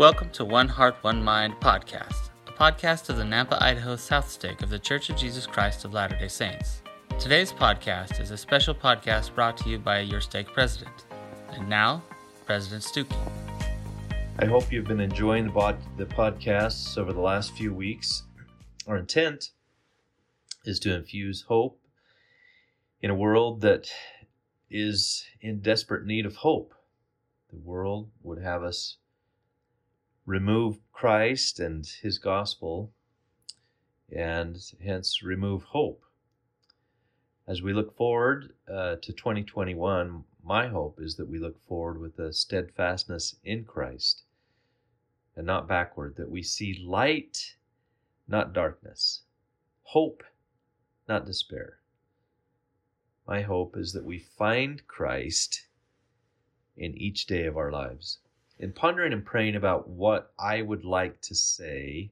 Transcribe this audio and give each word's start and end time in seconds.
Welcome 0.00 0.30
to 0.30 0.46
One 0.46 0.66
Heart, 0.66 0.96
One 1.02 1.22
Mind 1.22 1.56
podcast, 1.60 2.30
a 2.46 2.52
podcast 2.52 3.10
of 3.10 3.18
the 3.18 3.22
Nampa, 3.22 3.60
Idaho 3.60 3.96
South 3.96 4.30
Stake 4.30 4.62
of 4.62 4.70
the 4.70 4.78
Church 4.78 5.10
of 5.10 5.16
Jesus 5.18 5.46
Christ 5.46 5.84
of 5.84 5.92
Latter 5.92 6.16
day 6.16 6.26
Saints. 6.26 6.80
Today's 7.18 7.52
podcast 7.52 8.18
is 8.18 8.30
a 8.30 8.36
special 8.38 8.74
podcast 8.74 9.34
brought 9.34 9.58
to 9.58 9.68
you 9.68 9.78
by 9.78 10.00
your 10.00 10.22
stake 10.22 10.46
president. 10.54 11.04
And 11.50 11.68
now, 11.68 12.02
President 12.46 12.82
Stuckey. 12.82 13.14
I 14.38 14.46
hope 14.46 14.72
you've 14.72 14.86
been 14.86 15.00
enjoying 15.00 15.44
the, 15.44 15.52
bod- 15.52 15.98
the 15.98 16.06
podcasts 16.06 16.96
over 16.96 17.12
the 17.12 17.20
last 17.20 17.52
few 17.52 17.74
weeks. 17.74 18.22
Our 18.86 18.96
intent 18.96 19.50
is 20.64 20.78
to 20.78 20.94
infuse 20.94 21.42
hope 21.42 21.78
in 23.02 23.10
a 23.10 23.14
world 23.14 23.60
that 23.60 23.90
is 24.70 25.26
in 25.42 25.60
desperate 25.60 26.06
need 26.06 26.24
of 26.24 26.36
hope. 26.36 26.72
The 27.50 27.58
world 27.58 28.08
would 28.22 28.42
have 28.42 28.62
us 28.62 28.96
remove 30.30 30.78
Christ 30.92 31.58
and 31.58 31.84
his 31.84 32.18
gospel 32.18 32.92
and 34.12 34.56
hence 34.80 35.24
remove 35.24 35.64
hope. 35.64 36.04
As 37.48 37.62
we 37.62 37.72
look 37.72 37.96
forward 37.96 38.52
uh, 38.72 38.94
to 39.02 39.12
2021, 39.12 40.22
my 40.44 40.68
hope 40.68 41.00
is 41.00 41.16
that 41.16 41.28
we 41.28 41.40
look 41.40 41.60
forward 41.66 41.98
with 41.98 42.16
a 42.20 42.32
steadfastness 42.32 43.40
in 43.42 43.64
Christ 43.64 44.22
and 45.34 45.44
not 45.44 45.66
backward, 45.66 46.14
that 46.14 46.30
we 46.30 46.44
see 46.44 46.80
light, 46.80 47.56
not 48.28 48.52
darkness, 48.52 49.22
hope, 49.82 50.22
not 51.08 51.26
despair. 51.26 51.80
My 53.26 53.42
hope 53.42 53.76
is 53.76 53.94
that 53.94 54.04
we 54.04 54.20
find 54.20 54.86
Christ 54.86 55.66
in 56.76 56.96
each 56.96 57.26
day 57.26 57.46
of 57.46 57.56
our 57.56 57.72
lives. 57.72 58.19
In 58.60 58.74
pondering 58.74 59.14
and 59.14 59.24
praying 59.24 59.56
about 59.56 59.88
what 59.88 60.34
I 60.38 60.60
would 60.60 60.84
like 60.84 61.22
to 61.22 61.34
say, 61.34 62.10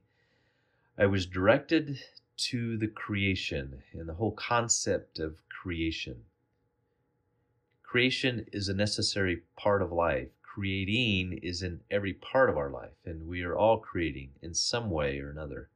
I 0.97 1.05
was 1.05 1.27
directed 1.27 1.99
to 2.37 2.75
the 2.75 2.87
creation 2.87 3.83
and 3.93 4.09
the 4.09 4.15
whole 4.15 4.31
concept 4.31 5.19
of 5.19 5.47
creation. 5.47 6.25
Creation 7.83 8.47
is 8.51 8.67
a 8.67 8.73
necessary 8.73 9.43
part 9.55 9.83
of 9.83 9.91
life. 9.91 10.29
Creating 10.41 11.33
is 11.43 11.61
in 11.61 11.81
every 11.91 12.13
part 12.13 12.49
of 12.49 12.57
our 12.57 12.71
life, 12.71 12.97
and 13.05 13.27
we 13.27 13.43
are 13.43 13.55
all 13.55 13.77
creating 13.77 14.31
in 14.41 14.55
some 14.55 14.89
way 14.89 15.19
or 15.19 15.29
another. 15.29 15.69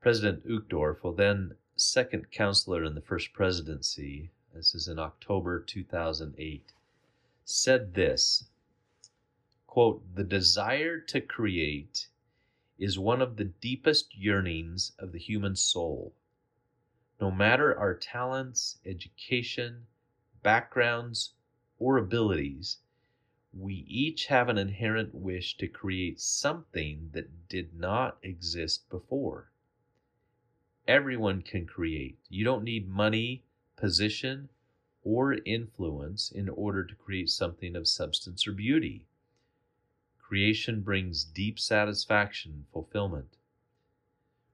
President 0.00 0.46
Uchtdorf, 0.46 1.16
then 1.16 1.56
second 1.74 2.30
counselor 2.30 2.84
in 2.84 2.94
the 2.94 3.00
first 3.00 3.32
presidency, 3.32 4.30
this 4.54 4.72
is 4.72 4.86
in 4.86 5.00
October 5.00 5.58
2008, 5.58 6.72
said 7.44 7.94
this 7.94 8.44
quote, 9.72 10.02
The 10.14 10.22
desire 10.22 11.00
to 11.00 11.18
create 11.22 12.08
is 12.78 12.98
one 12.98 13.22
of 13.22 13.36
the 13.36 13.46
deepest 13.46 14.14
yearnings 14.14 14.92
of 14.98 15.12
the 15.12 15.18
human 15.18 15.56
soul. 15.56 16.14
No 17.18 17.30
matter 17.30 17.74
our 17.78 17.94
talents, 17.94 18.80
education, 18.84 19.86
backgrounds, 20.42 21.32
or 21.78 21.96
abilities, 21.96 22.80
we 23.50 23.86
each 23.88 24.26
have 24.26 24.50
an 24.50 24.58
inherent 24.58 25.14
wish 25.14 25.56
to 25.56 25.66
create 25.68 26.20
something 26.20 27.08
that 27.14 27.48
did 27.48 27.72
not 27.72 28.18
exist 28.22 28.90
before. 28.90 29.52
Everyone 30.86 31.40
can 31.40 31.64
create. 31.64 32.18
You 32.28 32.44
don't 32.44 32.62
need 32.62 32.90
money, 32.90 33.46
position, 33.76 34.50
or 35.02 35.38
influence 35.46 36.30
in 36.30 36.50
order 36.50 36.84
to 36.84 36.94
create 36.94 37.30
something 37.30 37.74
of 37.74 37.88
substance 37.88 38.46
or 38.46 38.52
beauty. 38.52 39.06
Creation 40.32 40.80
brings 40.80 41.24
deep 41.24 41.58
satisfaction 41.58 42.52
and 42.52 42.64
fulfillment. 42.72 43.36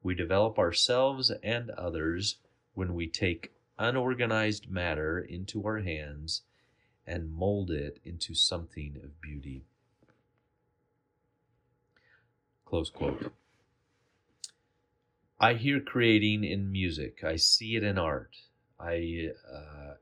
We 0.02 0.12
develop 0.12 0.58
ourselves 0.58 1.30
and 1.40 1.70
others 1.70 2.38
when 2.74 2.94
we 2.94 3.06
take 3.06 3.52
unorganized 3.78 4.68
matter 4.68 5.20
into 5.20 5.64
our 5.64 5.78
hands 5.78 6.42
and 7.06 7.32
mold 7.32 7.70
it 7.70 8.00
into 8.04 8.34
something 8.34 8.96
of 9.04 9.20
beauty. 9.20 9.66
Close 12.64 12.90
quote. 12.90 13.32
I 15.38 15.54
hear 15.54 15.78
creating 15.78 16.42
in 16.42 16.72
music. 16.72 17.22
I 17.22 17.36
see 17.36 17.76
it 17.76 17.84
in 17.84 17.98
art. 17.98 18.34
I 18.80 19.28
uh, 19.48 19.94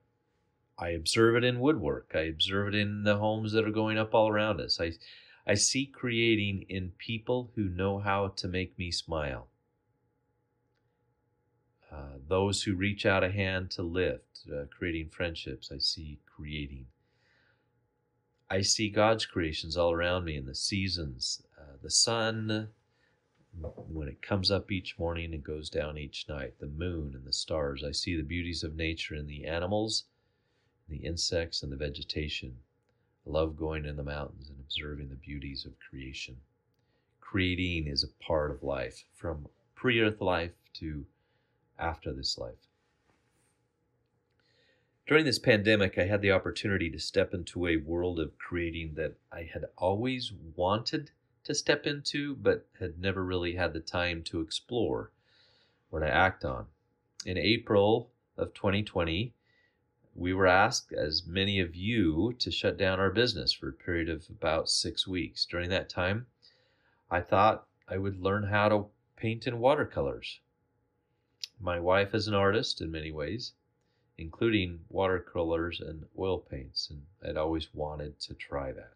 I 0.78 0.88
observe 0.90 1.36
it 1.36 1.44
in 1.44 1.60
woodwork. 1.60 2.12
I 2.14 2.20
observe 2.20 2.68
it 2.68 2.74
in 2.74 3.02
the 3.02 3.18
homes 3.18 3.52
that 3.52 3.66
are 3.66 3.70
going 3.70 3.98
up 3.98 4.14
all 4.14 4.30
around 4.30 4.62
us. 4.62 4.80
I 4.80 4.92
I 5.46 5.54
see 5.54 5.86
creating 5.86 6.66
in 6.68 6.92
people 6.98 7.52
who 7.54 7.68
know 7.68 7.98
how 8.00 8.28
to 8.28 8.48
make 8.48 8.76
me 8.78 8.90
smile. 8.90 9.46
Uh, 11.90 12.18
those 12.26 12.64
who 12.64 12.74
reach 12.74 13.06
out 13.06 13.22
a 13.22 13.30
hand 13.30 13.70
to 13.70 13.82
lift, 13.82 14.40
uh, 14.52 14.64
creating 14.76 15.10
friendships, 15.10 15.70
I 15.72 15.78
see 15.78 16.18
creating. 16.26 16.86
I 18.50 18.62
see 18.62 18.90
God's 18.90 19.24
creations 19.24 19.76
all 19.76 19.92
around 19.92 20.24
me 20.24 20.36
in 20.36 20.46
the 20.46 20.54
seasons, 20.54 21.42
uh, 21.58 21.76
the 21.80 21.90
sun, 21.90 22.68
when 23.60 24.08
it 24.08 24.20
comes 24.20 24.50
up 24.50 24.70
each 24.70 24.98
morning 24.98 25.32
and 25.32 25.42
goes 25.42 25.70
down 25.70 25.96
each 25.96 26.28
night, 26.28 26.58
the 26.58 26.66
moon 26.66 27.14
and 27.14 27.24
the 27.24 27.32
stars. 27.32 27.82
I 27.82 27.92
see 27.92 28.16
the 28.16 28.22
beauties 28.22 28.62
of 28.62 28.74
nature 28.74 29.14
in 29.14 29.26
the 29.26 29.46
animals, 29.46 30.04
the 30.88 30.98
insects, 30.98 31.62
and 31.62 31.72
the 31.72 31.76
vegetation. 31.76 32.58
I 33.26 33.30
love 33.30 33.56
going 33.56 33.84
in 33.84 33.96
the 33.96 34.04
mountains 34.04 34.48
and 34.48 34.58
observing 34.60 35.08
the 35.08 35.16
beauties 35.16 35.64
of 35.64 35.72
creation. 35.78 36.36
Creating 37.20 37.88
is 37.88 38.04
a 38.04 38.24
part 38.24 38.52
of 38.52 38.62
life, 38.62 39.04
from 39.14 39.48
pre 39.74 40.00
earth 40.00 40.20
life 40.20 40.52
to 40.74 41.04
after 41.78 42.12
this 42.12 42.38
life. 42.38 42.68
During 45.06 45.24
this 45.24 45.38
pandemic, 45.38 45.98
I 45.98 46.04
had 46.04 46.20
the 46.20 46.32
opportunity 46.32 46.90
to 46.90 46.98
step 46.98 47.32
into 47.32 47.66
a 47.66 47.76
world 47.76 48.18
of 48.18 48.38
creating 48.38 48.94
that 48.94 49.14
I 49.30 49.42
had 49.42 49.66
always 49.76 50.32
wanted 50.56 51.10
to 51.44 51.54
step 51.54 51.86
into, 51.86 52.34
but 52.34 52.66
had 52.80 52.98
never 52.98 53.24
really 53.24 53.54
had 53.54 53.72
the 53.72 53.80
time 53.80 54.22
to 54.24 54.40
explore 54.40 55.12
or 55.92 56.00
to 56.00 56.12
act 56.12 56.44
on. 56.44 56.66
In 57.24 57.38
April 57.38 58.10
of 58.36 58.52
2020, 58.54 59.32
we 60.16 60.32
were 60.32 60.46
asked, 60.46 60.92
as 60.92 61.26
many 61.26 61.60
of 61.60 61.76
you, 61.76 62.32
to 62.38 62.50
shut 62.50 62.78
down 62.78 62.98
our 62.98 63.10
business 63.10 63.52
for 63.52 63.68
a 63.68 63.72
period 63.72 64.08
of 64.08 64.28
about 64.30 64.70
six 64.70 65.06
weeks. 65.06 65.44
During 65.44 65.68
that 65.70 65.90
time, 65.90 66.26
I 67.10 67.20
thought 67.20 67.66
I 67.86 67.98
would 67.98 68.18
learn 68.18 68.44
how 68.44 68.68
to 68.70 68.86
paint 69.16 69.46
in 69.46 69.60
watercolors. 69.60 70.40
My 71.60 71.78
wife 71.78 72.14
is 72.14 72.28
an 72.28 72.34
artist 72.34 72.80
in 72.80 72.90
many 72.90 73.12
ways, 73.12 73.52
including 74.16 74.80
watercolors 74.88 75.80
and 75.80 76.06
oil 76.18 76.38
paints, 76.38 76.90
and 76.90 77.06
I'd 77.22 77.36
always 77.36 77.74
wanted 77.74 78.18
to 78.20 78.34
try 78.34 78.72
that. 78.72 78.94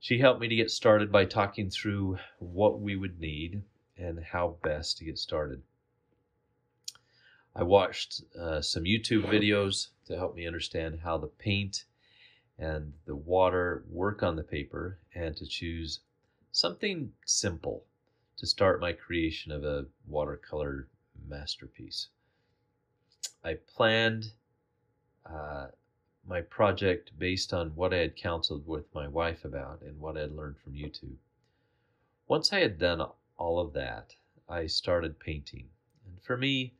She 0.00 0.18
helped 0.18 0.40
me 0.40 0.48
to 0.48 0.56
get 0.56 0.70
started 0.70 1.12
by 1.12 1.24
talking 1.24 1.70
through 1.70 2.18
what 2.38 2.80
we 2.80 2.96
would 2.96 3.20
need 3.20 3.62
and 3.96 4.20
how 4.20 4.56
best 4.62 4.96
to 4.98 5.04
get 5.04 5.18
started. 5.18 5.62
I 7.58 7.64
watched 7.64 8.22
uh, 8.38 8.62
some 8.62 8.84
YouTube 8.84 9.24
videos 9.24 9.88
to 10.06 10.16
help 10.16 10.36
me 10.36 10.46
understand 10.46 11.00
how 11.02 11.18
the 11.18 11.26
paint 11.26 11.86
and 12.56 12.92
the 13.04 13.16
water 13.16 13.82
work 13.90 14.22
on 14.22 14.36
the 14.36 14.44
paper 14.44 15.00
and 15.12 15.36
to 15.36 15.44
choose 15.44 15.98
something 16.52 17.12
simple 17.26 17.84
to 18.36 18.46
start 18.46 18.80
my 18.80 18.92
creation 18.92 19.50
of 19.50 19.64
a 19.64 19.86
watercolor 20.06 20.86
masterpiece. 21.26 22.06
I 23.42 23.54
planned 23.54 24.30
uh, 25.26 25.66
my 26.28 26.42
project 26.42 27.10
based 27.18 27.52
on 27.52 27.74
what 27.74 27.92
I 27.92 27.96
had 27.96 28.14
counseled 28.14 28.68
with 28.68 28.84
my 28.94 29.08
wife 29.08 29.44
about 29.44 29.82
and 29.82 29.98
what 29.98 30.16
I 30.16 30.20
had 30.20 30.36
learned 30.36 30.58
from 30.62 30.74
YouTube. 30.74 31.16
Once 32.28 32.52
I 32.52 32.60
had 32.60 32.78
done 32.78 33.04
all 33.36 33.58
of 33.58 33.72
that, 33.72 34.14
I 34.48 34.68
started 34.68 35.18
painting. 35.18 35.68
And 36.06 36.22
for 36.22 36.36
me, 36.36 36.74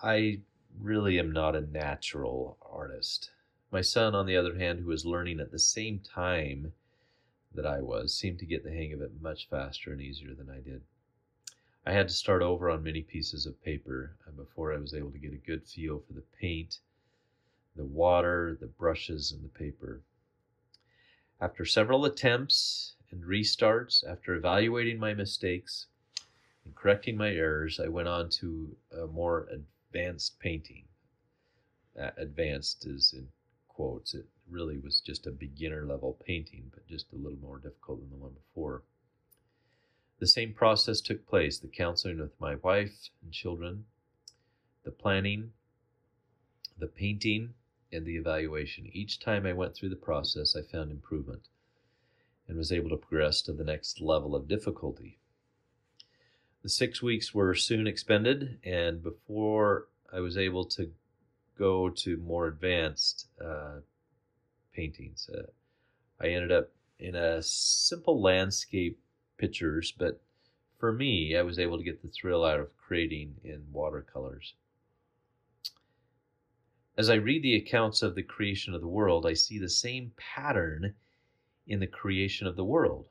I 0.00 0.42
really 0.78 1.18
am 1.18 1.32
not 1.32 1.56
a 1.56 1.60
natural 1.60 2.56
artist. 2.62 3.32
My 3.72 3.80
son, 3.80 4.14
on 4.14 4.26
the 4.26 4.36
other 4.36 4.54
hand, 4.54 4.78
who 4.78 4.86
was 4.86 5.04
learning 5.04 5.40
at 5.40 5.50
the 5.50 5.58
same 5.58 5.98
time 5.98 6.72
that 7.52 7.66
I 7.66 7.80
was, 7.80 8.14
seemed 8.14 8.38
to 8.38 8.46
get 8.46 8.62
the 8.62 8.70
hang 8.70 8.92
of 8.92 9.02
it 9.02 9.20
much 9.20 9.48
faster 9.48 9.92
and 9.92 10.00
easier 10.00 10.34
than 10.34 10.48
I 10.48 10.60
did. 10.60 10.82
I 11.84 11.92
had 11.92 12.06
to 12.06 12.14
start 12.14 12.42
over 12.42 12.70
on 12.70 12.84
many 12.84 13.02
pieces 13.02 13.44
of 13.44 13.60
paper 13.64 14.14
before 14.36 14.72
I 14.72 14.78
was 14.78 14.94
able 14.94 15.10
to 15.10 15.18
get 15.18 15.32
a 15.32 15.36
good 15.36 15.66
feel 15.66 15.98
for 15.98 16.12
the 16.12 16.24
paint, 16.40 16.78
the 17.74 17.84
water, 17.84 18.56
the 18.60 18.68
brushes, 18.68 19.32
and 19.32 19.44
the 19.44 19.48
paper. 19.48 20.02
After 21.40 21.64
several 21.64 22.04
attempts 22.04 22.94
and 23.10 23.24
restarts, 23.24 24.06
after 24.06 24.36
evaluating 24.36 25.00
my 25.00 25.12
mistakes 25.12 25.86
and 26.64 26.74
correcting 26.76 27.16
my 27.16 27.30
errors, 27.30 27.80
I 27.80 27.88
went 27.88 28.06
on 28.06 28.30
to 28.30 28.76
a 28.92 29.08
more 29.08 29.42
advanced 29.50 29.72
painting. 29.92 30.84
Uh, 32.00 32.10
advanced 32.16 32.86
is 32.86 33.12
in 33.16 33.28
quotes. 33.68 34.14
It 34.14 34.26
really 34.50 34.78
was 34.78 35.00
just 35.00 35.26
a 35.26 35.30
beginner 35.30 35.86
level 35.86 36.18
painting, 36.24 36.70
but 36.72 36.86
just 36.86 37.12
a 37.12 37.16
little 37.16 37.38
more 37.38 37.58
difficult 37.58 38.00
than 38.00 38.10
the 38.10 38.24
one 38.24 38.32
before. 38.32 38.82
The 40.18 40.26
same 40.26 40.52
process 40.52 41.00
took 41.00 41.26
place 41.26 41.58
the 41.58 41.68
counseling 41.68 42.18
with 42.18 42.40
my 42.40 42.56
wife 42.56 43.08
and 43.22 43.32
children, 43.32 43.84
the 44.84 44.90
planning, 44.90 45.52
the 46.78 46.88
painting, 46.88 47.54
and 47.92 48.04
the 48.04 48.16
evaluation. 48.16 48.90
Each 48.92 49.18
time 49.18 49.46
I 49.46 49.52
went 49.52 49.74
through 49.74 49.90
the 49.90 49.96
process, 49.96 50.56
I 50.56 50.62
found 50.62 50.90
improvement 50.90 51.48
and 52.48 52.56
was 52.56 52.72
able 52.72 52.90
to 52.90 52.96
progress 52.96 53.42
to 53.42 53.52
the 53.52 53.64
next 53.64 54.00
level 54.00 54.34
of 54.34 54.48
difficulty. 54.48 55.18
The 56.62 56.68
six 56.68 57.00
weeks 57.00 57.32
were 57.32 57.54
soon 57.54 57.86
expended, 57.86 58.58
and 58.64 59.02
before 59.02 59.86
I 60.12 60.20
was 60.20 60.36
able 60.36 60.64
to 60.66 60.92
go 61.56 61.88
to 61.88 62.16
more 62.16 62.46
advanced 62.46 63.28
uh, 63.40 63.80
paintings, 64.72 65.30
uh, 65.32 65.46
I 66.20 66.28
ended 66.28 66.50
up 66.50 66.70
in 66.98 67.14
a 67.14 67.42
simple 67.42 68.20
landscape 68.20 68.98
pictures, 69.36 69.92
but 69.96 70.20
for 70.78 70.92
me, 70.92 71.36
I 71.36 71.42
was 71.42 71.58
able 71.58 71.78
to 71.78 71.84
get 71.84 72.02
the 72.02 72.08
thrill 72.08 72.44
out 72.44 72.60
of 72.60 72.76
creating 72.76 73.36
in 73.44 73.64
watercolors. 73.72 74.54
As 76.96 77.08
I 77.08 77.14
read 77.14 77.42
the 77.42 77.54
accounts 77.54 78.02
of 78.02 78.16
the 78.16 78.22
creation 78.24 78.74
of 78.74 78.80
the 78.80 78.88
world, 78.88 79.26
I 79.26 79.34
see 79.34 79.58
the 79.58 79.68
same 79.68 80.12
pattern 80.16 80.96
in 81.68 81.78
the 81.78 81.86
creation 81.86 82.48
of 82.48 82.56
the 82.56 82.64
world. 82.64 83.06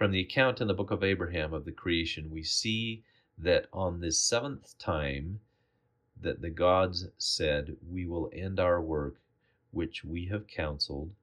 From 0.00 0.12
the 0.12 0.20
account 0.20 0.62
in 0.62 0.66
the 0.66 0.72
book 0.72 0.90
of 0.90 1.04
Abraham 1.04 1.52
of 1.52 1.66
the 1.66 1.72
creation, 1.72 2.30
we 2.30 2.42
see 2.42 3.04
that 3.36 3.66
on 3.70 4.00
the 4.00 4.12
seventh 4.12 4.78
time 4.78 5.40
that 6.18 6.40
the 6.40 6.48
gods 6.48 7.08
said, 7.18 7.76
We 7.86 8.06
will 8.06 8.30
end 8.32 8.58
our 8.58 8.80
work 8.80 9.20
which 9.72 10.02
we 10.02 10.24
have 10.28 10.46
counseled, 10.46 11.14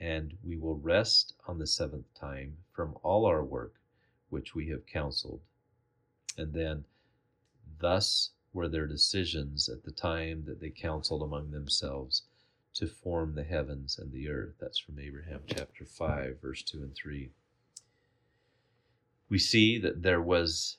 and 0.00 0.36
we 0.42 0.56
will 0.56 0.76
rest 0.76 1.34
on 1.46 1.60
the 1.60 1.68
seventh 1.68 2.12
time 2.14 2.56
from 2.72 2.98
all 3.04 3.26
our 3.26 3.44
work 3.44 3.80
which 4.28 4.56
we 4.56 4.70
have 4.70 4.86
counseled. 4.86 5.42
And 6.36 6.52
then, 6.52 6.84
thus 7.78 8.32
were 8.52 8.66
their 8.66 8.88
decisions 8.88 9.68
at 9.68 9.84
the 9.84 9.92
time 9.92 10.46
that 10.46 10.58
they 10.58 10.70
counseled 10.70 11.22
among 11.22 11.52
themselves 11.52 12.24
to 12.74 12.88
form 12.88 13.36
the 13.36 13.44
heavens 13.44 14.00
and 14.00 14.10
the 14.10 14.28
earth. 14.28 14.56
That's 14.58 14.80
from 14.80 14.98
Abraham 14.98 15.42
chapter 15.46 15.84
5, 15.84 16.40
verse 16.40 16.64
2 16.64 16.82
and 16.82 16.92
3. 16.92 17.30
We 19.28 19.38
see 19.38 19.78
that 19.78 20.02
there 20.02 20.22
was 20.22 20.78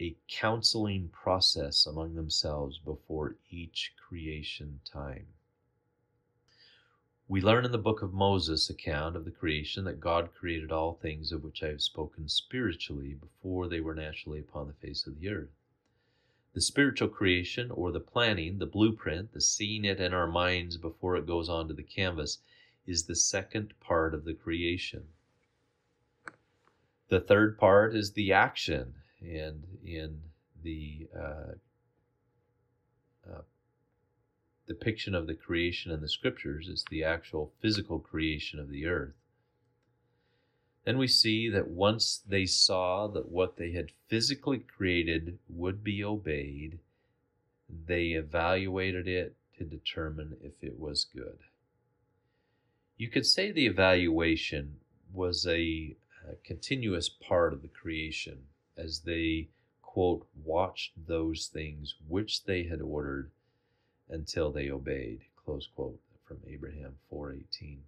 a 0.00 0.16
counseling 0.26 1.10
process 1.10 1.86
among 1.86 2.14
themselves 2.14 2.78
before 2.78 3.36
each 3.50 3.92
creation 3.96 4.80
time. 4.84 5.26
We 7.28 7.40
learn 7.40 7.64
in 7.64 7.72
the 7.72 7.78
book 7.78 8.02
of 8.02 8.12
Moses 8.12 8.68
account 8.68 9.14
of 9.14 9.24
the 9.24 9.30
creation 9.30 9.84
that 9.84 10.00
God 10.00 10.34
created 10.34 10.72
all 10.72 10.94
things 10.94 11.32
of 11.32 11.44
which 11.44 11.62
I 11.62 11.68
have 11.68 11.82
spoken 11.82 12.28
spiritually 12.28 13.14
before 13.14 13.68
they 13.68 13.80
were 13.80 13.94
naturally 13.94 14.40
upon 14.40 14.66
the 14.66 14.74
face 14.74 15.06
of 15.06 15.18
the 15.18 15.28
earth. 15.28 15.52
The 16.54 16.60
spiritual 16.60 17.08
creation, 17.08 17.70
or 17.70 17.92
the 17.92 18.00
planning, 18.00 18.58
the 18.58 18.66
blueprint, 18.66 19.32
the 19.32 19.40
seeing 19.40 19.84
it 19.84 20.00
in 20.00 20.12
our 20.12 20.26
minds 20.26 20.76
before 20.76 21.16
it 21.16 21.26
goes 21.26 21.48
onto 21.48 21.74
the 21.74 21.82
canvas, 21.82 22.38
is 22.86 23.04
the 23.04 23.16
second 23.16 23.72
part 23.80 24.14
of 24.14 24.24
the 24.24 24.34
creation. 24.34 25.08
The 27.12 27.20
third 27.20 27.58
part 27.58 27.94
is 27.94 28.12
the 28.12 28.32
action, 28.32 28.94
and 29.20 29.64
in 29.84 30.22
the 30.62 31.08
uh, 31.14 31.52
uh, 33.30 33.42
depiction 34.66 35.14
of 35.14 35.26
the 35.26 35.34
creation 35.34 35.92
in 35.92 36.00
the 36.00 36.08
scriptures 36.08 36.68
is 36.68 36.86
the 36.88 37.04
actual 37.04 37.52
physical 37.60 37.98
creation 37.98 38.58
of 38.58 38.70
the 38.70 38.86
earth. 38.86 39.12
Then 40.86 40.96
we 40.96 41.06
see 41.06 41.50
that 41.50 41.68
once 41.68 42.22
they 42.26 42.46
saw 42.46 43.08
that 43.08 43.28
what 43.28 43.58
they 43.58 43.72
had 43.72 43.92
physically 44.08 44.60
created 44.60 45.38
would 45.50 45.84
be 45.84 46.02
obeyed, 46.02 46.78
they 47.68 48.12
evaluated 48.12 49.06
it 49.06 49.36
to 49.58 49.64
determine 49.64 50.38
if 50.42 50.54
it 50.62 50.80
was 50.80 51.04
good. 51.14 51.40
You 52.96 53.08
could 53.08 53.26
say 53.26 53.52
the 53.52 53.66
evaluation 53.66 54.76
was 55.12 55.46
a, 55.46 55.94
continuous 56.44 57.08
part 57.08 57.52
of 57.52 57.62
the 57.62 57.68
creation 57.68 58.48
as 58.76 59.00
they, 59.00 59.48
quote, 59.80 60.26
watched 60.44 60.92
those 61.06 61.46
things 61.46 61.94
which 62.08 62.44
they 62.44 62.64
had 62.64 62.80
ordered 62.80 63.30
until 64.08 64.50
they 64.50 64.70
obeyed, 64.70 65.24
close 65.36 65.66
quote 65.66 66.00
from 66.24 66.40
Abraham 66.46 66.98
4:18. 67.10 67.80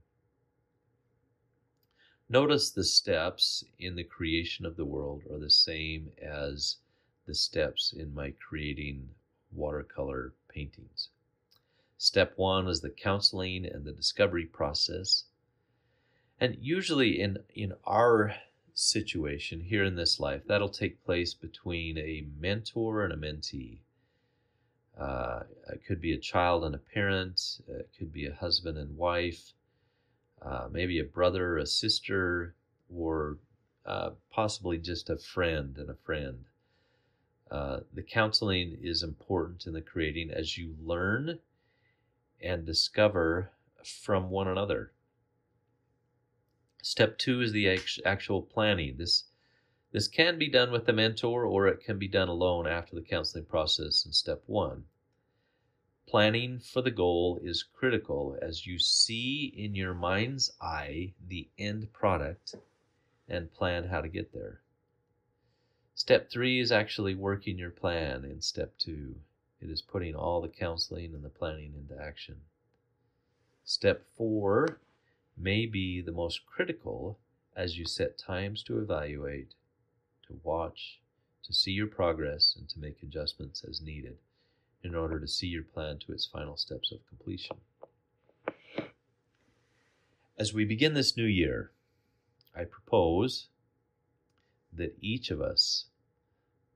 Notice 2.28 2.70
the 2.70 2.84
steps 2.84 3.64
in 3.78 3.96
the 3.96 4.04
creation 4.04 4.64
of 4.66 4.76
the 4.76 4.84
world 4.84 5.22
are 5.30 5.38
the 5.38 5.50
same 5.50 6.12
as 6.19 6.78
the 7.26 7.34
steps 7.34 7.92
in 7.92 8.14
my 8.14 8.30
creating 8.32 9.14
watercolor 9.52 10.34
paintings. 10.48 11.10
Step 11.96 12.37
one 12.37 12.66
is 12.66 12.80
the 12.80 12.90
counseling 12.90 13.64
and 13.64 13.84
the 13.84 13.92
discovery 13.92 14.46
process. 14.46 15.25
And 16.40 16.56
usually 16.60 17.20
in, 17.20 17.38
in 17.54 17.75
our 17.84 18.34
situation 18.75 19.60
here 19.60 19.84
in 19.84 19.94
this 19.94 20.19
life, 20.19 20.42
that'll 20.46 20.69
take 20.69 21.04
place 21.04 21.32
between 21.32 21.96
a 21.96 22.26
mentor 22.38 23.04
and 23.04 23.12
a 23.12 23.16
mentee. 23.16 23.78
Uh, 24.98 25.44
it 25.72 25.84
could 25.86 26.00
be 26.00 26.12
a 26.12 26.19
child 26.19 26.64
and 26.64 26.75
a 26.75 26.78
parent, 26.78 27.60
it 27.69 27.88
could 27.98 28.12
be 28.12 28.26
a 28.26 28.34
husband 28.34 28.78
and 28.78 28.96
wife, 28.96 29.52
uh, 30.42 30.69
maybe 30.70 30.98
a 30.98 31.04
brother, 31.04 31.56
a 31.58 31.66
sister, 31.66 32.54
or 32.94 33.38
uh, 33.87 34.10
possibly 34.30 34.78
just 34.78 35.10
a 35.10 35.16
friend 35.16 35.76
and 35.78 35.90
a 35.90 35.96
friend. 36.04 36.44
Uh, 37.50 37.80
the 37.92 38.02
counseling 38.02 38.78
is 38.82 39.02
important 39.02 39.66
in 39.66 39.72
the 39.72 39.80
creating 39.80 40.30
as 40.30 40.58
you 40.58 40.75
learn 40.82 41.38
and 42.42 42.64
discover 42.64 43.50
from 43.84 44.30
one 44.30 44.48
another. 44.48 44.92
Step 46.86 47.16
two 47.16 47.40
is 47.40 47.52
the 47.52 47.81
actual 48.04 48.42
planning. 48.42 48.98
This 48.98 49.25
this 49.92 50.06
can 50.06 50.38
be 50.38 50.50
done 50.50 50.70
with 50.70 50.86
a 50.86 50.92
mentor 50.92 51.46
or 51.46 51.66
it 51.66 51.81
can 51.81 51.98
be 51.98 52.08
done 52.08 52.28
alone 52.28 52.66
after 52.66 52.94
the 52.94 53.00
counseling 53.00 53.46
process 53.46 54.04
in 54.04 54.12
step 54.12 54.42
one. 54.44 54.84
Planning 56.06 56.58
for 56.58 56.82
the 56.82 56.90
goal 56.90 57.40
is 57.42 57.62
critical 57.62 58.36
as 58.42 58.66
you 58.66 58.78
see 58.78 59.46
in 59.56 59.75
your 59.75 59.94
mind's 59.94 60.52
eye 60.60 61.14
the 61.26 61.49
end 61.56 61.90
product 61.94 62.54
and 63.30 63.54
plan 63.54 63.85
how 63.85 64.02
to 64.02 64.09
get 64.09 64.35
there. 64.35 64.61
Step 65.94 66.28
three 66.28 66.61
is 66.61 66.70
actually 66.70 67.14
working 67.14 67.56
your 67.56 67.70
plan 67.70 68.26
in 68.26 68.42
step 68.42 68.76
two. 68.76 69.14
It 69.59 69.70
is 69.70 69.80
putting 69.80 70.14
all 70.14 70.42
the 70.42 70.49
counseling 70.49 71.14
and 71.14 71.25
the 71.25 71.30
planning 71.30 71.73
into 71.75 71.99
action. 71.99 72.42
Step 73.64 74.04
four 74.18 74.80
may 75.37 75.67
be 75.67 76.00
the 76.00 76.12
most 76.12 76.47
critical 76.47 77.19
as 77.57 77.79
you 77.79 77.85
set 77.85 78.19
times 78.19 78.62
to 78.64 78.79
evaluate, 78.79 79.55
to 80.26 80.41
watch, 80.43 81.00
to 81.45 81.53
see 81.53 81.73
your 81.73 81.87
progress, 81.87 82.55
and 82.59 82.69
to 82.69 82.79
make 82.79 83.03
adjustments 83.03 83.64
as 83.69 83.81
needed 83.81 84.17
in 84.83 84.95
order 84.95 85.19
to 85.19 85.29
see 85.29 85.47
your 85.47 85.62
plan 85.62 85.99
to 85.99 86.12
its 86.12 86.26
final 86.26 86.57
steps 86.57 86.93
of 86.93 87.07
completion. 87.09 87.57
As 90.38 90.53
we 90.53 90.64
begin 90.64 90.95
this 90.95 91.17
new 91.17 91.25
year, 91.25 91.71
I 92.57 92.64
propose 92.64 93.47
that 94.73 94.97
each 95.00 95.31
of 95.31 95.41
us 95.41 95.87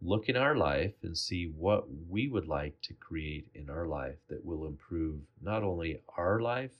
look 0.00 0.29
in 0.29 0.37
our 0.37 0.55
life 0.55 0.95
and 1.03 1.19
see 1.19 1.47
what 1.47 1.87
we 2.09 2.29
would 2.29 2.47
like 2.47 2.81
to 2.83 2.95
create 2.95 3.49
in 3.55 3.69
our 3.69 3.87
life 3.87 4.19
that 4.29 4.45
will 4.45 4.67
improve 4.67 5.21
not 5.43 5.65
only 5.65 6.00
our 6.17 6.41
life, 6.41 6.71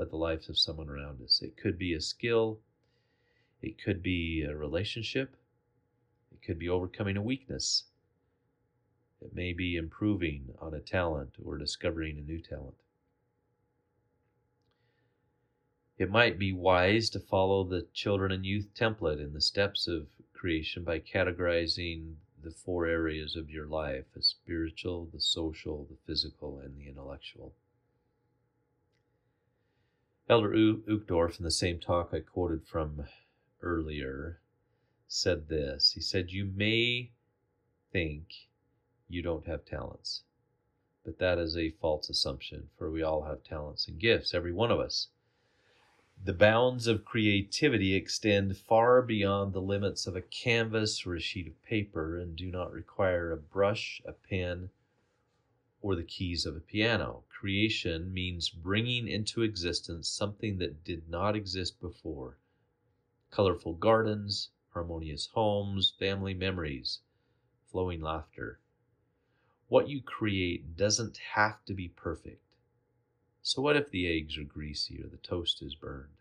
but 0.00 0.08
the 0.08 0.16
lives 0.16 0.48
of 0.48 0.58
someone 0.58 0.88
around 0.88 1.20
us. 1.20 1.42
It 1.42 1.58
could 1.58 1.76
be 1.76 1.92
a 1.92 2.00
skill, 2.00 2.58
it 3.60 3.76
could 3.76 4.02
be 4.02 4.40
a 4.40 4.56
relationship, 4.56 5.36
it 6.32 6.40
could 6.40 6.58
be 6.58 6.70
overcoming 6.70 7.18
a 7.18 7.22
weakness, 7.22 7.84
it 9.20 9.34
may 9.34 9.52
be 9.52 9.76
improving 9.76 10.54
on 10.58 10.72
a 10.72 10.80
talent 10.80 11.34
or 11.44 11.58
discovering 11.58 12.16
a 12.16 12.22
new 12.22 12.40
talent. 12.40 12.78
It 15.98 16.08
might 16.08 16.38
be 16.38 16.54
wise 16.54 17.10
to 17.10 17.20
follow 17.20 17.62
the 17.62 17.86
children 17.92 18.32
and 18.32 18.46
youth 18.46 18.72
template 18.74 19.20
in 19.22 19.34
the 19.34 19.42
steps 19.42 19.86
of 19.86 20.06
creation 20.32 20.82
by 20.82 21.00
categorizing 21.00 22.14
the 22.42 22.52
four 22.52 22.86
areas 22.86 23.36
of 23.36 23.50
your 23.50 23.66
life 23.66 24.06
the 24.14 24.22
spiritual, 24.22 25.10
the 25.12 25.20
social, 25.20 25.86
the 25.90 25.98
physical, 26.06 26.58
and 26.58 26.74
the 26.78 26.88
intellectual. 26.88 27.52
Elder 30.30 30.52
Uchtdorf, 30.52 31.40
in 31.40 31.44
the 31.44 31.50
same 31.50 31.80
talk 31.80 32.10
I 32.12 32.20
quoted 32.20 32.64
from 32.64 33.04
earlier, 33.62 34.40
said 35.08 35.48
this. 35.48 35.90
He 35.94 36.00
said, 36.00 36.30
You 36.30 36.44
may 36.44 37.10
think 37.90 38.48
you 39.08 39.22
don't 39.22 39.48
have 39.48 39.64
talents, 39.64 40.22
But 41.04 41.18
that 41.18 41.40
is 41.40 41.56
a 41.56 41.72
false 41.72 42.08
assumption, 42.08 42.70
for 42.78 42.92
we 42.92 43.02
all 43.02 43.24
have 43.24 43.42
talents 43.42 43.88
and 43.88 43.98
gifts, 43.98 44.32
every 44.32 44.52
one 44.52 44.70
of 44.70 44.78
us. 44.78 45.08
The 46.22 46.32
bounds 46.32 46.86
of 46.86 47.04
creativity 47.04 47.96
extend 47.96 48.56
far 48.56 49.02
beyond 49.02 49.52
the 49.52 49.60
limits 49.60 50.06
of 50.06 50.14
a 50.14 50.22
canvas 50.22 51.04
or 51.04 51.16
a 51.16 51.20
sheet 51.20 51.48
of 51.48 51.60
paper 51.64 52.16
and 52.16 52.36
do 52.36 52.52
not 52.52 52.70
require 52.70 53.32
a 53.32 53.36
brush, 53.36 54.00
a 54.04 54.12
pen, 54.12 54.70
or 55.82 55.94
the 55.94 56.02
keys 56.02 56.46
of 56.46 56.56
a 56.56 56.60
piano. 56.60 57.24
Creation 57.28 58.12
means 58.12 58.48
bringing 58.48 59.08
into 59.08 59.42
existence 59.42 60.08
something 60.08 60.58
that 60.58 60.84
did 60.84 61.08
not 61.08 61.34
exist 61.34 61.80
before 61.80 62.36
colorful 63.30 63.74
gardens, 63.74 64.50
harmonious 64.72 65.26
homes, 65.28 65.94
family 65.98 66.34
memories, 66.34 67.00
flowing 67.70 68.00
laughter. 68.00 68.58
What 69.68 69.88
you 69.88 70.02
create 70.02 70.76
doesn't 70.76 71.16
have 71.16 71.64
to 71.66 71.74
be 71.74 71.88
perfect. 71.88 72.42
So, 73.42 73.62
what 73.62 73.76
if 73.76 73.90
the 73.90 74.08
eggs 74.08 74.36
are 74.36 74.44
greasy 74.44 75.00
or 75.02 75.06
the 75.06 75.16
toast 75.16 75.62
is 75.62 75.74
burned? 75.74 76.16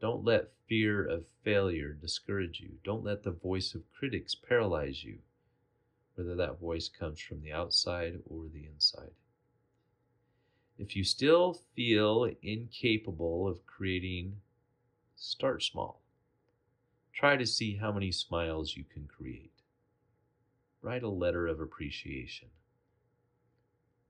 Don't 0.00 0.24
let 0.24 0.52
fear 0.66 1.06
of 1.06 1.26
failure 1.44 1.92
discourage 1.92 2.60
you. 2.60 2.78
Don't 2.82 3.04
let 3.04 3.22
the 3.22 3.30
voice 3.30 3.74
of 3.74 3.90
critics 3.92 4.34
paralyze 4.34 5.04
you, 5.04 5.20
whether 6.14 6.34
that 6.34 6.60
voice 6.60 6.88
comes 6.88 7.20
from 7.20 7.40
the 7.40 7.52
outside 7.52 8.20
or 8.28 8.44
the 8.52 8.66
inside. 8.66 9.10
If 10.78 10.96
you 10.96 11.04
still 11.04 11.60
feel 11.74 12.30
incapable 12.42 13.46
of 13.46 13.64
creating, 13.66 14.36
start 15.16 15.62
small. 15.62 16.02
Try 17.12 17.36
to 17.36 17.46
see 17.46 17.76
how 17.76 17.92
many 17.92 18.10
smiles 18.10 18.76
you 18.76 18.84
can 18.84 19.06
create. 19.06 19.52
Write 20.80 21.02
a 21.02 21.08
letter 21.08 21.46
of 21.46 21.60
appreciation. 21.60 22.48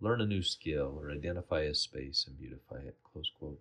Learn 0.00 0.20
a 0.20 0.26
new 0.26 0.42
skill 0.42 0.98
or 1.00 1.10
identify 1.10 1.60
a 1.60 1.74
space 1.74 2.24
and 2.26 2.38
beautify 2.38 2.78
it. 2.78 2.96
Close 3.12 3.30
quote. 3.38 3.60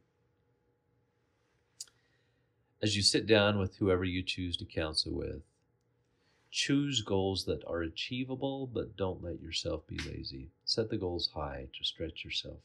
As 2.82 2.96
you 2.96 3.04
sit 3.04 3.28
down 3.28 3.60
with 3.60 3.76
whoever 3.76 4.04
you 4.04 4.24
choose 4.24 4.58
to 4.58 4.66
counsel 4.66 5.12
with, 5.14 5.42
choose 6.52 7.02
goals 7.02 7.46
that 7.46 7.64
are 7.66 7.82
achievable, 7.82 8.68
but 8.68 8.98
don't 8.98 9.24
let 9.24 9.42
yourself 9.42 9.88
be 9.88 9.98
lazy. 9.98 10.50
Set 10.66 10.90
the 10.90 10.98
goals 10.98 11.30
high 11.34 11.68
to 11.78 11.84
stretch 11.84 12.26
yourself. 12.26 12.60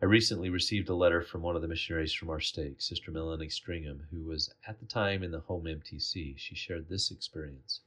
I 0.00 0.06
recently 0.06 0.50
received 0.50 0.88
a 0.88 0.94
letter 0.94 1.22
from 1.22 1.42
one 1.42 1.56
of 1.56 1.62
the 1.62 1.68
missionaries 1.68 2.12
from 2.12 2.28
our 2.30 2.40
stake, 2.40 2.80
Sister 2.80 3.10
Melanie 3.10 3.48
Stringham, 3.48 4.06
who 4.10 4.24
was 4.24 4.52
at 4.66 4.80
the 4.80 4.86
time 4.86 5.22
in 5.22 5.30
the 5.30 5.40
home 5.40 5.64
MTC. 5.64 6.36
She 6.36 6.54
shared 6.54 6.88
this 6.88 7.10
experience. 7.10 7.80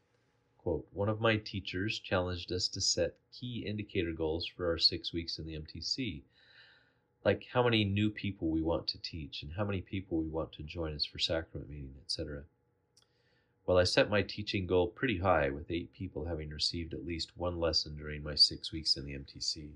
Quote, 0.58 0.88
One 0.94 1.10
of 1.10 1.22
my 1.22 1.38
teachers 1.38 2.00
challenged 2.00 2.52
us 2.52 2.68
to 2.70 2.82
set 2.82 3.18
key 3.32 3.66
indicator 3.66 4.14
goals 4.14 4.46
for 4.46 4.68
our 4.68 4.78
six 4.78 5.14
weeks 5.14 5.38
in 5.38 5.46
the 5.46 5.60
MTC, 5.60 6.22
like 7.26 7.46
how 7.54 7.64
many 7.64 7.84
new 7.84 8.10
people 8.10 8.50
we 8.50 8.62
want 8.62 8.88
to 8.88 9.02
teach 9.02 9.44
and 9.44 9.54
how 9.54 9.66
many 9.66 9.82
people 9.82 10.18
we 10.18 10.28
want 10.28 10.52
to 10.54 10.64
join 10.64 10.96
us 10.96 11.06
for 11.06 11.20
sacrament 11.20 11.70
meeting, 11.70 11.96
etc. 12.04 12.44
Well, 13.66 13.78
I 13.78 13.84
set 13.84 14.10
my 14.10 14.22
teaching 14.22 14.66
goal 14.66 14.88
pretty 14.88 15.18
high, 15.18 15.50
with 15.50 15.70
eight 15.70 15.92
people 15.92 16.26
having 16.26 16.52
received 16.52 16.94
at 16.94 17.06
least 17.06 17.36
one 17.36 17.60
lesson 17.60 17.98
during 17.98 18.24
my 18.24 18.36
six 18.36 18.72
weeks 18.72 18.96
in 18.96 19.06
the 19.06 19.14
MTC. 19.14 19.72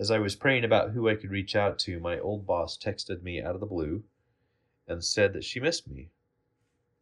As 0.00 0.10
I 0.10 0.18
was 0.18 0.34
praying 0.34 0.64
about 0.64 0.90
who 0.90 1.08
I 1.08 1.14
could 1.14 1.30
reach 1.30 1.54
out 1.54 1.78
to, 1.80 2.00
my 2.00 2.18
old 2.18 2.44
boss 2.44 2.76
texted 2.76 3.22
me 3.22 3.40
out 3.40 3.54
of 3.54 3.60
the 3.60 3.66
blue 3.66 4.02
and 4.88 5.04
said 5.04 5.32
that 5.32 5.44
she 5.44 5.60
missed 5.60 5.86
me. 5.86 6.10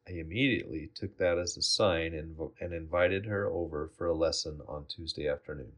I 0.07 0.12
immediately 0.12 0.90
took 0.95 1.16
that 1.16 1.38
as 1.38 1.57
a 1.57 1.62
sign 1.62 2.12
and, 2.12 2.37
and 2.61 2.75
invited 2.75 3.25
her 3.25 3.47
over 3.47 3.88
for 3.88 4.07
a 4.07 4.14
lesson 4.14 4.61
on 4.69 4.85
Tuesday 4.85 5.26
afternoon. 5.26 5.73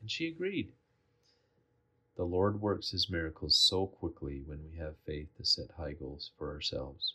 And 0.00 0.10
she 0.10 0.26
agreed. 0.26 0.72
The 2.16 2.24
Lord 2.24 2.62
works 2.62 2.92
his 2.92 3.10
miracles 3.10 3.58
so 3.58 3.86
quickly 3.86 4.40
when 4.40 4.64
we 4.64 4.78
have 4.78 4.96
faith 5.04 5.28
to 5.36 5.44
set 5.44 5.72
high 5.72 5.92
goals 5.92 6.30
for 6.38 6.50
ourselves. 6.50 7.14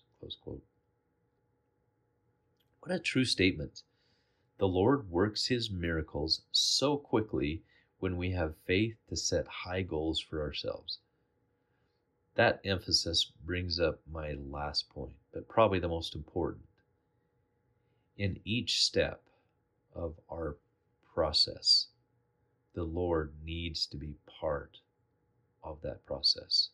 What 2.82 2.92
a 2.92 3.00
true 3.00 3.26
statement. 3.26 3.82
The 4.60 4.68
Lord 4.68 5.10
works 5.10 5.48
his 5.48 5.72
miracles 5.72 6.44
so 6.52 6.98
quickly 6.98 7.64
when 7.98 8.16
we 8.16 8.30
have 8.32 8.56
faith 8.68 8.96
to 9.10 9.16
set 9.16 9.48
high 9.48 9.82
goals 9.82 10.20
for 10.20 10.40
ourselves. 10.40 11.00
That 12.36 12.62
emphasis 12.64 13.32
brings 13.44 13.80
up 13.80 14.02
my 14.08 14.34
last 14.34 14.88
point, 14.90 15.16
but 15.34 15.48
probably 15.48 15.80
the 15.80 15.88
most 15.88 16.14
important. 16.14 16.68
In 18.18 18.40
each 18.46 18.84
step 18.84 19.24
of 19.96 20.20
our 20.30 20.58
process, 21.12 21.88
the 22.76 22.84
Lord 22.84 23.34
needs 23.44 23.88
to 23.88 23.98
be 23.98 24.14
part 24.28 24.78
of 25.64 25.82
that 25.82 26.06
process. 26.06 26.70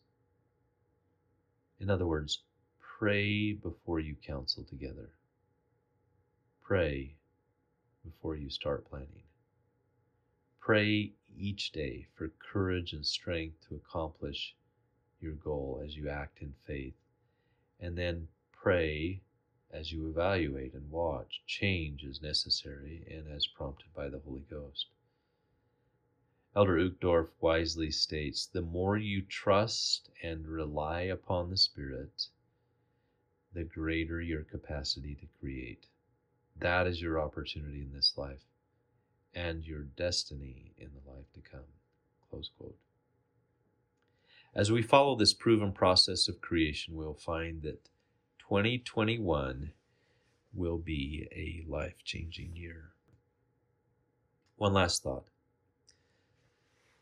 In 1.80 1.90
other 1.90 2.06
words, 2.06 2.42
pray 2.80 3.52
before 3.52 4.00
you 4.00 4.16
counsel 4.16 4.64
together. 4.64 5.10
Pray 6.62 7.14
before 8.04 8.34
you 8.34 8.50
start 8.50 8.88
planning. 8.88 9.22
Pray 10.60 11.12
each 11.36 11.72
day 11.72 12.06
for 12.14 12.32
courage 12.52 12.92
and 12.92 13.06
strength 13.06 13.56
to 13.68 13.76
accomplish 13.76 14.54
your 15.20 15.32
goal 15.32 15.80
as 15.84 15.96
you 15.96 16.08
act 16.08 16.42
in 16.42 16.54
faith. 16.66 16.94
And 17.80 17.96
then 17.96 18.28
pray 18.52 19.20
as 19.70 19.92
you 19.92 20.08
evaluate 20.08 20.74
and 20.74 20.90
watch. 20.90 21.42
Change 21.46 22.04
as 22.04 22.20
necessary 22.20 23.04
and 23.10 23.28
as 23.34 23.46
prompted 23.46 23.94
by 23.94 24.08
the 24.08 24.18
Holy 24.18 24.44
Ghost. 24.50 24.86
Elder 26.56 26.78
Uchtdorf 26.78 27.28
wisely 27.40 27.90
states 27.90 28.46
the 28.46 28.62
more 28.62 28.96
you 28.96 29.22
trust 29.22 30.10
and 30.22 30.46
rely 30.46 31.02
upon 31.02 31.50
the 31.50 31.56
Spirit, 31.56 32.28
the 33.52 33.64
greater 33.64 34.20
your 34.20 34.42
capacity 34.44 35.14
to 35.14 35.26
create. 35.38 35.86
That 36.56 36.86
is 36.86 37.00
your 37.00 37.20
opportunity 37.20 37.82
in 37.82 37.92
this 37.92 38.14
life 38.16 38.44
and 39.34 39.64
your 39.64 39.82
destiny 39.82 40.72
in 40.78 40.90
the 40.94 41.10
life 41.10 41.30
to 41.34 41.40
come. 41.40 41.66
Close 42.30 42.50
quote. 42.58 42.78
As 44.54 44.72
we 44.72 44.82
follow 44.82 45.14
this 45.14 45.34
proven 45.34 45.72
process 45.72 46.28
of 46.28 46.40
creation, 46.40 46.96
we'll 46.96 47.14
find 47.14 47.62
that 47.62 47.88
2021 48.40 49.72
will 50.54 50.78
be 50.78 51.28
a 51.30 51.70
life 51.70 52.02
changing 52.04 52.56
year. 52.56 52.92
One 54.56 54.72
last 54.72 55.02
thought. 55.02 55.28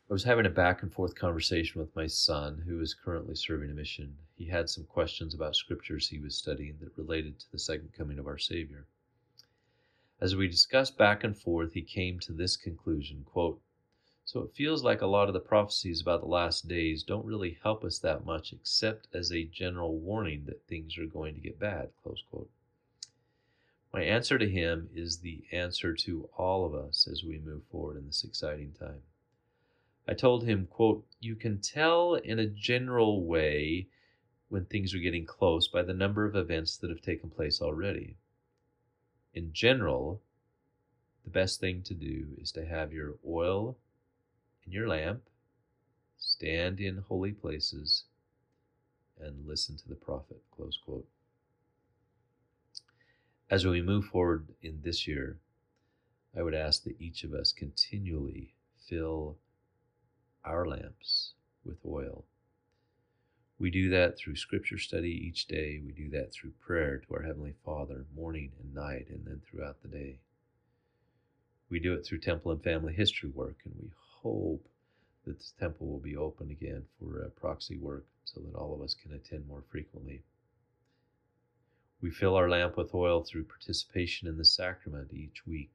I 0.09 0.13
was 0.13 0.23
having 0.23 0.45
a 0.45 0.49
back 0.49 0.83
and 0.83 0.93
forth 0.93 1.15
conversation 1.15 1.81
with 1.81 1.93
my 1.93 2.07
son, 2.07 2.63
who 2.65 2.79
is 2.79 2.93
currently 2.93 3.35
serving 3.35 3.69
a 3.69 3.73
mission. 3.73 4.17
He 4.37 4.45
had 4.45 4.69
some 4.69 4.85
questions 4.85 5.33
about 5.33 5.57
scriptures 5.57 6.07
he 6.07 6.17
was 6.17 6.33
studying 6.33 6.77
that 6.79 6.97
related 6.97 7.39
to 7.39 7.51
the 7.51 7.59
second 7.59 7.91
coming 7.91 8.17
of 8.17 8.25
our 8.25 8.37
Savior. 8.37 8.85
As 10.21 10.33
we 10.33 10.47
discussed 10.47 10.97
back 10.97 11.25
and 11.25 11.37
forth, 11.37 11.73
he 11.73 11.81
came 11.81 12.21
to 12.21 12.31
this 12.31 12.55
conclusion 12.55 13.25
quote, 13.25 13.59
So 14.23 14.39
it 14.43 14.55
feels 14.55 14.81
like 14.81 15.01
a 15.01 15.07
lot 15.07 15.27
of 15.27 15.33
the 15.33 15.41
prophecies 15.41 15.99
about 15.99 16.21
the 16.21 16.27
last 16.27 16.69
days 16.69 17.03
don't 17.03 17.25
really 17.25 17.59
help 17.61 17.83
us 17.83 17.99
that 17.99 18.23
much, 18.23 18.53
except 18.53 19.09
as 19.13 19.33
a 19.33 19.43
general 19.43 19.99
warning 19.99 20.45
that 20.45 20.65
things 20.67 20.97
are 20.97 21.05
going 21.05 21.33
to 21.33 21.41
get 21.41 21.59
bad. 21.59 21.89
Close 22.01 22.23
quote. 22.29 22.49
My 23.91 24.03
answer 24.03 24.37
to 24.37 24.49
him 24.49 24.89
is 24.95 25.17
the 25.17 25.43
answer 25.51 25.93
to 25.95 26.29
all 26.37 26.65
of 26.65 26.73
us 26.73 27.09
as 27.11 27.25
we 27.25 27.39
move 27.39 27.63
forward 27.69 27.97
in 27.97 28.05
this 28.05 28.23
exciting 28.23 28.71
time. 28.71 29.01
I 30.07 30.13
told 30.13 30.45
him, 30.45 30.67
quote, 30.67 31.05
You 31.19 31.35
can 31.35 31.59
tell 31.59 32.15
in 32.15 32.39
a 32.39 32.47
general 32.47 33.25
way 33.25 33.87
when 34.49 34.65
things 34.65 34.93
are 34.93 34.99
getting 34.99 35.25
close 35.25 35.67
by 35.67 35.83
the 35.83 35.93
number 35.93 36.25
of 36.25 36.35
events 36.35 36.77
that 36.77 36.89
have 36.89 37.01
taken 37.01 37.29
place 37.29 37.61
already 37.61 38.17
in 39.37 39.53
general, 39.53 40.19
the 41.23 41.29
best 41.29 41.59
thing 41.59 41.83
to 41.83 41.93
do 41.93 42.25
is 42.39 42.51
to 42.53 42.65
have 42.65 42.91
your 42.91 43.15
oil 43.25 43.77
and 44.65 44.73
your 44.73 44.87
lamp, 44.87 45.21
stand 46.17 46.79
in 46.79 46.97
holy 46.97 47.33
places, 47.33 48.05
and 49.19 49.45
listen 49.45 49.77
to 49.77 49.87
the 49.87 49.95
prophet. 49.95 50.41
Close 50.49 50.79
quote. 50.83 51.07
As 53.51 53.65
we 53.65 53.79
move 53.79 54.05
forward 54.05 54.47
in 54.63 54.81
this 54.81 55.07
year, 55.07 55.37
I 56.35 56.41
would 56.41 56.55
ask 56.55 56.83
that 56.83 56.99
each 56.99 57.23
of 57.23 57.33
us 57.33 57.51
continually 57.51 58.55
fill 58.89 59.37
our 60.43 60.65
lamps 60.65 61.33
with 61.63 61.77
oil 61.85 62.25
we 63.59 63.71
do 63.71 63.89
that 63.89 64.17
through 64.17 64.35
scripture 64.35 64.77
study 64.77 65.09
each 65.09 65.47
day. 65.47 65.81
We 65.83 65.91
do 65.91 66.09
that 66.11 66.31
through 66.31 66.51
prayer 66.59 66.99
to 66.99 67.13
our 67.15 67.23
Heavenly 67.23 67.55
Father, 67.65 68.05
morning 68.15 68.51
and 68.59 68.73
night, 68.73 69.07
and 69.09 69.25
then 69.25 69.41
throughout 69.41 69.81
the 69.81 69.87
day. 69.87 70.19
We 71.69 71.79
do 71.79 71.93
it 71.95 72.05
through 72.05 72.19
temple 72.19 72.51
and 72.51 72.63
family 72.63 72.93
history 72.93 73.29
work, 73.29 73.57
and 73.65 73.73
we 73.81 73.89
hope 74.21 74.67
that 75.25 75.39
the 75.39 75.51
temple 75.59 75.87
will 75.87 75.99
be 75.99 76.15
open 76.15 76.51
again 76.51 76.85
for 76.99 77.23
uh, 77.23 77.29
proxy 77.29 77.77
work 77.77 78.05
so 78.25 78.41
that 78.41 78.55
all 78.55 78.75
of 78.75 78.81
us 78.81 78.93
can 78.93 79.11
attend 79.13 79.47
more 79.47 79.63
frequently. 79.71 80.21
We 81.99 82.11
fill 82.11 82.35
our 82.35 82.47
lamp 82.47 82.77
with 82.77 82.93
oil 82.93 83.23
through 83.23 83.45
participation 83.45 84.27
in 84.27 84.37
the 84.37 84.45
sacrament 84.45 85.11
each 85.11 85.47
week 85.47 85.73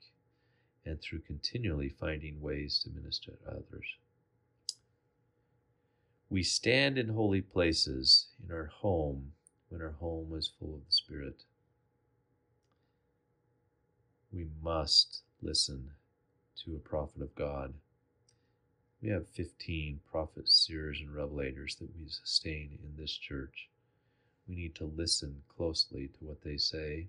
and 0.87 1.00
through 1.00 1.21
continually 1.23 1.88
finding 1.88 2.40
ways 2.40 2.78
to 2.85 2.90
minister 2.90 3.33
to 3.33 3.50
others. 3.50 3.97
We 6.32 6.42
stand 6.42 6.96
in 6.96 7.10
holy 7.10 7.42
places 7.42 8.28
in 8.42 8.54
our 8.54 8.64
home 8.64 9.32
when 9.68 9.82
our 9.82 9.96
home 10.00 10.32
is 10.34 10.50
full 10.58 10.76
of 10.76 10.86
the 10.86 10.90
Spirit. 10.90 11.42
We 14.32 14.46
must 14.62 15.24
listen 15.42 15.90
to 16.64 16.74
a 16.74 16.88
prophet 16.88 17.20
of 17.20 17.34
God. 17.34 17.74
We 19.02 19.10
have 19.10 19.28
15 19.28 20.00
prophets, 20.10 20.54
seers, 20.54 21.02
and 21.02 21.10
revelators 21.10 21.78
that 21.80 21.94
we 22.00 22.08
sustain 22.08 22.78
in 22.82 22.96
this 22.96 23.12
church. 23.12 23.68
We 24.48 24.54
need 24.54 24.74
to 24.76 24.86
listen 24.86 25.42
closely 25.54 26.08
to 26.18 26.24
what 26.24 26.40
they 26.42 26.56
say. 26.56 27.08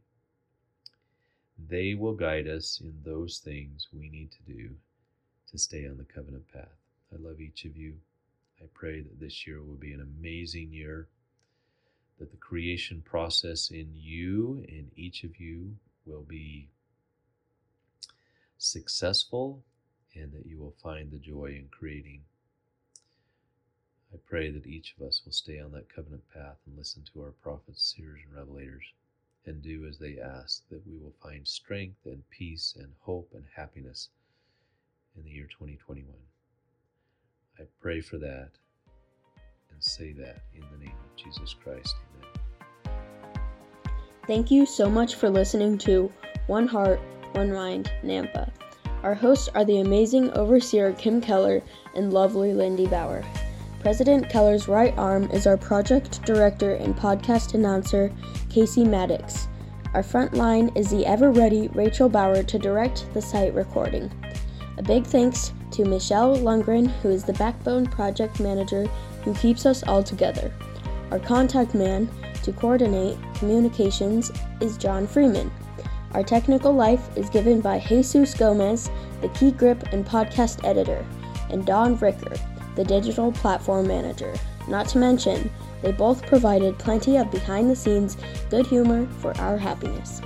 They 1.57 1.93
will 1.93 2.15
guide 2.15 2.49
us 2.49 2.81
in 2.81 2.93
those 3.05 3.37
things 3.37 3.87
we 3.93 4.09
need 4.09 4.31
to 4.33 4.53
do 4.53 4.71
to 5.49 5.57
stay 5.57 5.87
on 5.87 5.95
the 5.95 6.03
covenant 6.03 6.51
path. 6.51 6.75
I 7.13 7.25
love 7.25 7.39
each 7.39 7.63
of 7.63 7.77
you. 7.77 7.93
I 8.63 8.67
pray 8.74 9.01
that 9.01 9.20
this 9.20 9.46
year 9.46 9.62
will 9.62 9.75
be 9.75 9.91
an 9.91 10.00
amazing 10.00 10.72
year, 10.72 11.10
that 12.17 12.32
the 12.32 12.38
creation 12.38 13.01
process 13.01 13.70
in 13.70 13.89
you 13.93 14.63
and 14.70 14.89
each 14.96 15.25
of 15.25 15.38
you 15.38 15.75
will 16.05 16.24
be 16.24 16.70
successful, 18.58 19.63
and 20.15 20.32
that 20.32 20.46
you 20.46 20.60
will 20.60 20.75
find 20.82 21.12
the 21.12 21.17
joy 21.17 21.48
in 21.48 21.67
creating. 21.72 22.22
I 24.13 24.17
pray 24.25 24.50
that 24.51 24.65
each 24.65 24.96
of 24.98 25.05
us 25.05 25.22
will 25.25 25.34
stay 25.34 25.60
on 25.60 25.72
that 25.74 25.93
covenant 25.93 26.24
path 26.34 26.58
and 26.65 26.77
listen 26.77 27.03
to 27.12 27.22
our 27.24 27.32
prophets, 27.32 27.93
seers, 27.93 28.22
and 28.25 28.38
revelators, 28.38 28.93
and 29.46 29.62
do 29.62 29.86
as 29.86 29.98
they 29.98 30.20
ask, 30.20 30.70
that 30.70 30.88
we 30.88 30.98
will 30.98 31.15
find 31.22 31.46
strength 31.46 32.05
and 32.05 32.29
peace 32.29 32.75
and 32.77 32.93
hope 33.01 33.32
and 33.34 33.46
happiness 33.55 34.10
in 35.17 35.24
the 35.24 35.32
year 35.32 35.48
2021. 35.48 36.15
I 37.60 37.63
pray 37.79 38.01
for 38.01 38.17
that 38.17 38.50
and 39.72 39.83
say 39.83 40.13
that 40.13 40.43
in 40.53 40.62
the 40.72 40.86
name 40.86 40.95
of 41.03 41.15
Jesus 41.15 41.53
Christ. 41.53 41.95
Amen. 42.15 42.95
Thank 44.25 44.50
you 44.50 44.65
so 44.65 44.89
much 44.89 45.15
for 45.15 45.29
listening 45.29 45.77
to 45.79 46.12
One 46.48 46.67
Heart, 46.67 47.00
One 47.33 47.51
Mind, 47.51 47.91
Nampa. 48.03 48.51
Our 49.03 49.13
hosts 49.13 49.50
are 49.53 49.65
the 49.65 49.81
amazing 49.81 50.31
overseer 50.31 50.93
Kim 50.93 51.19
Keller 51.19 51.62
and 51.93 52.13
lovely 52.13 52.53
Lindy 52.53 52.88
Bauer. 52.88 53.24
President 53.81 54.29
Keller's 54.29 54.69
right 54.69 54.98
arm 54.98 55.29
is 55.31 55.45
our 55.45 55.57
project 55.57 56.24
director 56.25 56.75
and 56.75 56.95
podcast 56.95 57.53
announcer, 57.53 58.13
Casey 58.50 58.86
Maddox. 58.86 59.50
Our 59.93 60.03
front 60.03 60.33
line 60.33 60.72
is 60.74 60.89
the 60.89 61.05
ever 61.05 61.31
ready 61.31 61.67
Rachel 61.67 62.07
Bauer 62.07 62.43
to 62.43 62.57
direct 62.57 63.05
the 63.13 63.22
site 63.22 63.53
recording. 63.53 64.10
A 64.77 64.81
big 64.81 65.05
thanks 65.05 65.53
to 65.71 65.85
Michelle 65.85 66.35
Lundgren, 66.37 66.87
who 67.01 67.09
is 67.09 67.23
the 67.23 67.33
backbone 67.33 67.85
project 67.85 68.39
manager 68.39 68.87
who 69.23 69.33
keeps 69.35 69.65
us 69.65 69.83
all 69.83 70.03
together. 70.03 70.51
Our 71.11 71.19
contact 71.19 71.75
man 71.75 72.09
to 72.43 72.51
coordinate 72.51 73.17
communications 73.35 74.31
is 74.61 74.77
John 74.77 75.07
Freeman. 75.07 75.51
Our 76.13 76.23
technical 76.23 76.73
life 76.73 77.15
is 77.15 77.29
given 77.29 77.61
by 77.61 77.79
Jesus 77.79 78.33
Gomez, 78.33 78.89
the 79.21 79.29
key 79.29 79.51
grip 79.51 79.81
and 79.93 80.05
podcast 80.05 80.63
editor, 80.63 81.05
and 81.49 81.65
Don 81.65 81.95
Ricker, 81.97 82.35
the 82.75 82.83
digital 82.83 83.31
platform 83.31 83.87
manager. 83.87 84.33
Not 84.67 84.87
to 84.89 84.97
mention, 84.97 85.51
they 85.81 85.91
both 85.91 86.25
provided 86.25 86.79
plenty 86.79 87.17
of 87.17 87.29
behind 87.31 87.69
the 87.69 87.75
scenes 87.75 88.17
good 88.49 88.65
humor 88.65 89.07
for 89.19 89.35
our 89.37 89.57
happiness. 89.57 90.21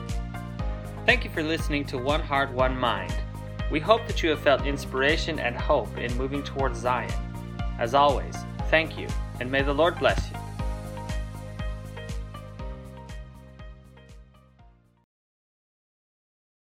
Thank 1.05 1.23
you 1.23 1.29
for 1.29 1.41
listening 1.41 1.85
to 1.85 1.97
One 1.97 2.21
Heart, 2.21 2.51
One 2.51 2.77
Mind. 2.77 3.13
We 3.69 3.79
hope 3.81 4.07
that 4.07 4.23
you 4.23 4.29
have 4.29 4.39
felt 4.39 4.65
inspiration 4.65 5.39
and 5.39 5.57
hope 5.57 5.97
in 5.97 6.15
moving 6.17 6.41
towards 6.41 6.79
Zion. 6.79 7.11
As 7.79 7.93
always, 7.93 8.35
thank 8.69 8.97
you, 8.97 9.07
and 9.39 9.51
may 9.51 9.61
the 9.61 9.73
Lord 9.73 9.99
bless 9.99 10.31
you. 10.31 10.36